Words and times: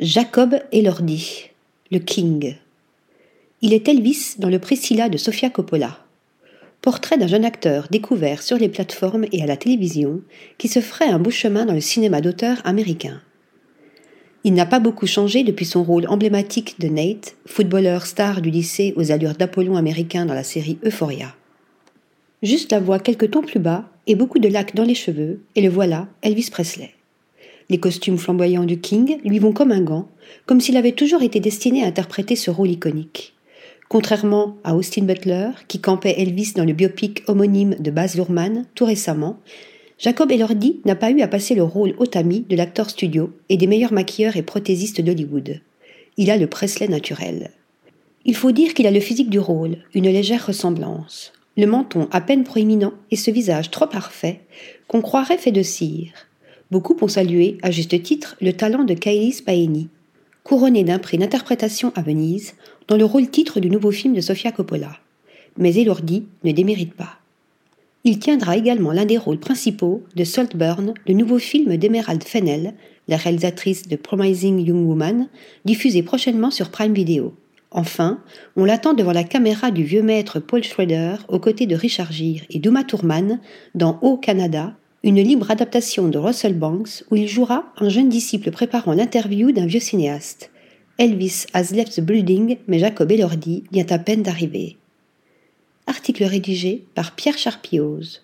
Jacob 0.00 0.60
Elordi, 0.70 1.50
le 1.90 1.98
King. 1.98 2.54
Il 3.62 3.72
est 3.72 3.88
Elvis 3.88 4.36
dans 4.38 4.48
le 4.48 4.60
Priscilla 4.60 5.08
de 5.08 5.16
Sofia 5.16 5.50
Coppola. 5.50 5.98
Portrait 6.82 7.18
d'un 7.18 7.26
jeune 7.26 7.44
acteur 7.44 7.88
découvert 7.90 8.44
sur 8.44 8.58
les 8.58 8.68
plateformes 8.68 9.24
et 9.32 9.42
à 9.42 9.46
la 9.46 9.56
télévision 9.56 10.20
qui 10.56 10.68
se 10.68 10.78
ferait 10.78 11.08
un 11.08 11.18
beau 11.18 11.32
chemin 11.32 11.66
dans 11.66 11.74
le 11.74 11.80
cinéma 11.80 12.20
d'auteur 12.20 12.58
américain. 12.64 13.20
Il 14.44 14.54
n'a 14.54 14.66
pas 14.66 14.78
beaucoup 14.78 15.08
changé 15.08 15.42
depuis 15.42 15.66
son 15.66 15.82
rôle 15.82 16.06
emblématique 16.06 16.78
de 16.78 16.86
Nate, 16.86 17.34
footballeur 17.46 18.06
star 18.06 18.40
du 18.40 18.50
lycée 18.50 18.94
aux 18.94 19.10
allures 19.10 19.34
d'Apollon 19.34 19.74
américain 19.74 20.26
dans 20.26 20.34
la 20.34 20.44
série 20.44 20.78
Euphoria. 20.84 21.34
Juste 22.44 22.70
la 22.70 22.78
voix 22.78 23.00
quelques 23.00 23.32
tons 23.32 23.42
plus 23.42 23.58
bas 23.58 23.90
et 24.06 24.14
beaucoup 24.14 24.38
de 24.38 24.46
lac 24.46 24.76
dans 24.76 24.84
les 24.84 24.94
cheveux, 24.94 25.40
et 25.56 25.60
le 25.60 25.68
voilà, 25.68 26.06
Elvis 26.22 26.50
Presley. 26.52 26.94
Les 27.70 27.78
costumes 27.78 28.16
flamboyants 28.16 28.64
du 28.64 28.80
King 28.80 29.18
lui 29.24 29.38
vont 29.38 29.52
comme 29.52 29.72
un 29.72 29.82
gant, 29.82 30.08
comme 30.46 30.60
s'il 30.60 30.76
avait 30.78 30.92
toujours 30.92 31.22
été 31.22 31.38
destiné 31.38 31.84
à 31.84 31.86
interpréter 31.86 32.34
ce 32.34 32.50
rôle 32.50 32.70
iconique. 32.70 33.34
Contrairement 33.88 34.56
à 34.64 34.74
Austin 34.74 35.02
Butler, 35.02 35.50
qui 35.66 35.80
campait 35.80 36.14
Elvis 36.18 36.54
dans 36.54 36.64
le 36.64 36.72
biopic 36.72 37.22
homonyme 37.26 37.74
de 37.78 37.90
Baz 37.90 38.14
Luhrmann 38.16 38.64
tout 38.74 38.84
récemment, 38.84 39.38
Jacob 39.98 40.30
Elordi 40.30 40.80
n'a 40.84 40.94
pas 40.94 41.10
eu 41.10 41.20
à 41.20 41.28
passer 41.28 41.54
le 41.54 41.62
rôle 41.62 41.94
haut 41.98 42.10
ami 42.14 42.40
de 42.48 42.56
l'acteur 42.56 42.88
studio 42.88 43.32
et 43.48 43.56
des 43.56 43.66
meilleurs 43.66 43.92
maquilleurs 43.92 44.36
et 44.36 44.42
prothésistes 44.42 45.00
d'Hollywood. 45.00 45.60
Il 46.16 46.30
a 46.30 46.36
le 46.36 46.46
Presley 46.46 46.88
naturel. 46.88 47.50
Il 48.24 48.36
faut 48.36 48.52
dire 48.52 48.74
qu'il 48.74 48.86
a 48.86 48.90
le 48.90 49.00
physique 49.00 49.30
du 49.30 49.38
rôle, 49.38 49.78
une 49.94 50.08
légère 50.08 50.46
ressemblance, 50.46 51.32
le 51.56 51.66
menton 51.66 52.08
à 52.12 52.20
peine 52.20 52.44
proéminent 52.44 52.92
et 53.10 53.16
ce 53.16 53.30
visage 53.30 53.70
trop 53.70 53.86
parfait 53.86 54.40
qu'on 54.86 55.00
croirait 55.00 55.38
fait 55.38 55.52
de 55.52 55.62
cire. 55.62 56.12
Beaucoup 56.70 56.96
ont 57.00 57.08
salué, 57.08 57.56
à 57.62 57.70
juste 57.70 58.02
titre, 58.02 58.36
le 58.42 58.52
talent 58.52 58.84
de 58.84 58.92
Kylie 58.92 59.32
Spaeni, 59.32 59.88
couronné 60.44 60.84
d'un 60.84 60.98
prix 60.98 61.16
d'interprétation 61.16 61.92
à 61.94 62.02
Venise, 62.02 62.54
dans 62.88 62.96
le 62.96 63.06
rôle 63.06 63.30
titre 63.30 63.60
du 63.60 63.70
nouveau 63.70 63.90
film 63.90 64.14
de 64.14 64.20
Sofia 64.20 64.52
Coppola. 64.52 64.98
Mais 65.56 65.74
Elordi 65.74 66.26
ne 66.44 66.52
démérite 66.52 66.94
pas. 66.94 67.18
Il 68.04 68.18
tiendra 68.18 68.56
également 68.56 68.92
l'un 68.92 69.06
des 69.06 69.18
rôles 69.18 69.40
principaux 69.40 70.02
de 70.14 70.24
Saltburn, 70.24 70.94
le 71.06 71.14
nouveau 71.14 71.38
film 71.38 71.76
d'Emerald 71.76 72.22
Fennell, 72.22 72.74
la 73.08 73.16
réalisatrice 73.16 73.88
de 73.88 73.96
Promising 73.96 74.60
Young 74.60 74.86
Woman, 74.86 75.28
diffusé 75.64 76.02
prochainement 76.02 76.50
sur 76.50 76.70
Prime 76.70 76.94
Video. 76.94 77.34
Enfin, 77.70 78.20
on 78.56 78.64
l'attend 78.64 78.94
devant 78.94 79.12
la 79.12 79.24
caméra 79.24 79.70
du 79.70 79.84
vieux 79.84 80.02
maître 80.02 80.38
Paul 80.38 80.62
Schrader 80.62 81.16
aux 81.28 81.38
côtés 81.38 81.66
de 81.66 81.74
Richard 81.74 82.12
Gere 82.12 82.44
et 82.50 82.58
d'Uma 82.58 82.84
Thurman 82.84 83.40
dans 83.74 83.98
Au 84.00 84.16
Canada, 84.16 84.74
une 85.04 85.20
libre 85.20 85.50
adaptation 85.50 86.08
de 86.08 86.18
Russell 86.18 86.54
Banks 86.54 87.04
où 87.10 87.16
il 87.16 87.28
jouera 87.28 87.72
un 87.78 87.88
jeune 87.88 88.08
disciple 88.08 88.50
préparant 88.50 88.92
l'interview 88.92 89.52
d'un 89.52 89.66
vieux 89.66 89.80
cinéaste. 89.80 90.50
Elvis 90.98 91.46
has 91.54 91.72
left 91.72 91.94
the 91.94 92.00
building, 92.00 92.58
mais 92.66 92.80
Jacob 92.80 93.12
Elordi 93.12 93.62
vient 93.70 93.86
à 93.90 93.98
peine 93.98 94.22
d'arriver. 94.22 94.76
Article 95.86 96.24
rédigé 96.24 96.84
par 96.94 97.14
Pierre 97.14 97.38
Charpioz. 97.38 98.22